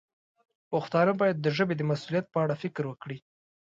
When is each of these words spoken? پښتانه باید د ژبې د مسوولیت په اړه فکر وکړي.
پښتانه 0.71 1.13
باید 1.19 1.37
د 1.39 1.47
ژبې 1.57 1.75
د 1.77 1.81
مسوولیت 1.89 2.25
په 2.29 2.37
اړه 2.43 2.55
فکر 2.63 2.83
وکړي. 2.87 3.17